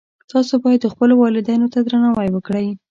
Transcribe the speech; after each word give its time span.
تاسو 0.31 0.53
باید 0.63 0.91
خپلو 0.93 1.13
والدینو 1.21 1.71
ته 1.73 1.79
درناوی 1.85 2.29
وکړئ 2.31 2.67